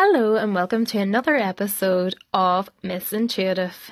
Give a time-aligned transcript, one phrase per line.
[0.00, 3.90] Hello, and welcome to another episode of Miss Intuitive.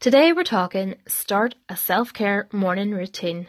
[0.00, 3.46] Today we're talking start a self care morning routine.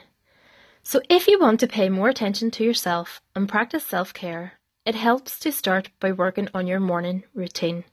[0.84, 4.96] So, if you want to pay more attention to yourself and practice self care, it
[4.96, 7.86] helps to start by working on your morning routine.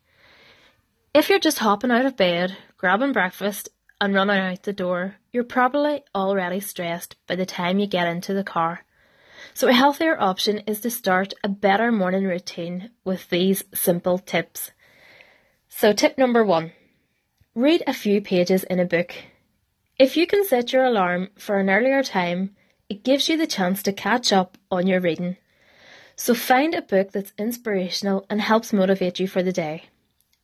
[1.15, 3.69] If you're just hopping out of bed, grabbing breakfast,
[4.01, 8.35] and running out the door, you're probably already stressed by the time you get into
[8.35, 8.84] the car
[9.53, 14.73] so, a healthier option is to start a better morning routine with these simple tips.
[15.69, 16.73] So, tip number one
[17.55, 19.15] read a few pages in a book.
[19.99, 22.57] If you can set your alarm for an earlier time,
[22.89, 25.37] it gives you the chance to catch up on your reading.
[26.17, 29.85] So, find a book that's inspirational and helps motivate you for the day.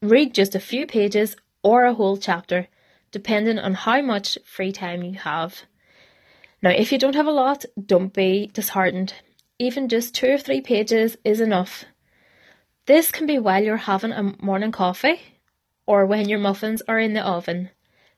[0.03, 2.69] Read just a few pages or a whole chapter,
[3.11, 5.63] depending on how much free time you have.
[6.63, 9.15] Now, if you don't have a lot, don't be disheartened.
[9.59, 11.85] Even just two or three pages is enough.
[12.87, 15.21] This can be while you're having a morning coffee
[15.87, 17.71] or when your muffins are in the oven.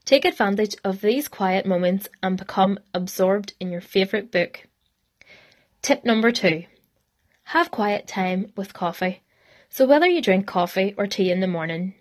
[0.04, 4.66] Take advantage of these quiet moments and become absorbed in your favourite book.
[5.80, 6.64] Tip number two
[7.44, 9.22] have quiet time with coffee.
[9.68, 11.94] So, whether you drink coffee or tea in the morning,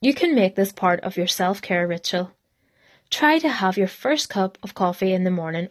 [0.00, 2.32] you can make this part of your self care ritual.
[3.12, 5.68] Try to have your first cup of coffee in the morning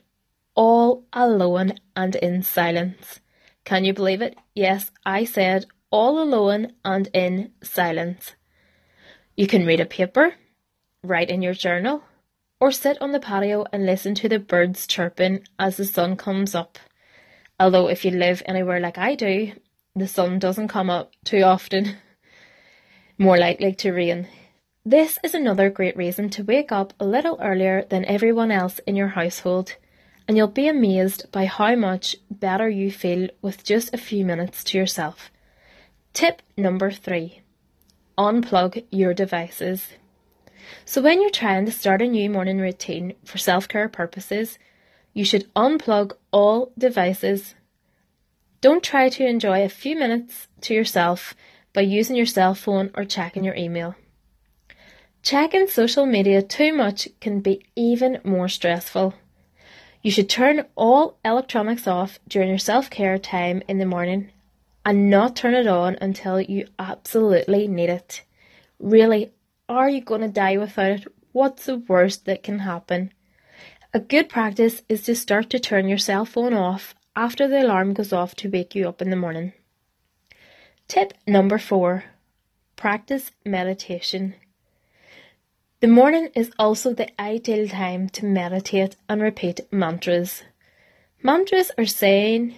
[0.55, 3.19] all alone and in silence.
[3.65, 4.37] Can you believe it?
[4.53, 8.35] Yes, I said all alone and in silence.
[9.35, 10.35] You can read a paper,
[11.03, 12.03] write in your journal,
[12.59, 16.53] or sit on the patio and listen to the birds chirping as the sun comes
[16.53, 16.77] up.
[17.59, 19.53] Although, if you live anywhere like I do,
[19.95, 21.97] the sun doesn't come up too often.
[23.17, 24.27] More likely to rain.
[24.85, 28.95] This is another great reason to wake up a little earlier than everyone else in
[28.95, 29.75] your household,
[30.27, 34.63] and you'll be amazed by how much better you feel with just a few minutes
[34.63, 35.29] to yourself.
[36.13, 37.43] Tip number three
[38.17, 39.89] unplug your devices.
[40.83, 44.57] So, when you're trying to start a new morning routine for self care purposes,
[45.13, 47.53] you should unplug all devices.
[48.61, 51.35] Don't try to enjoy a few minutes to yourself
[51.71, 53.95] by using your cell phone or checking your email.
[55.23, 59.13] Checking social media too much can be even more stressful.
[60.01, 64.31] You should turn all electronics off during your self care time in the morning
[64.83, 68.23] and not turn it on until you absolutely need it.
[68.79, 69.31] Really,
[69.69, 71.07] are you going to die without it?
[71.33, 73.11] What's the worst that can happen?
[73.93, 77.93] A good practice is to start to turn your cell phone off after the alarm
[77.93, 79.53] goes off to wake you up in the morning.
[80.87, 82.05] Tip number four
[82.75, 84.33] practice meditation.
[85.81, 90.43] The morning is also the ideal time to meditate and repeat mantras.
[91.23, 92.53] Mantras are saying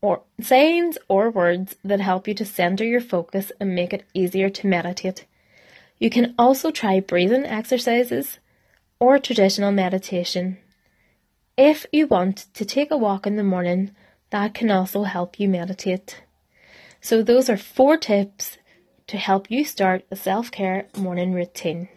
[0.00, 4.50] or sayings or words that help you to center your focus and make it easier
[4.50, 5.24] to meditate.
[6.00, 8.40] You can also try breathing exercises
[8.98, 10.58] or traditional meditation.
[11.56, 13.92] If you want to take a walk in the morning,
[14.30, 16.24] that can also help you meditate.
[17.00, 18.58] So, those are four tips
[19.06, 21.88] to help you start a self care morning routine.